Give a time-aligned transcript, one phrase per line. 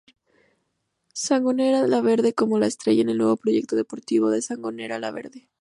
[1.13, 5.47] Sangonera la Verde como estrella en el nuevo proyecto deportivo de Sangonera la Verde.